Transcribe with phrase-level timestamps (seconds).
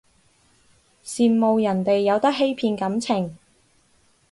[1.05, 3.37] 羨慕人哋有得欺騙感情